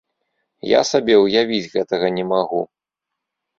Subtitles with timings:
[0.69, 2.61] Я сабе ўявіць гэтага не магу.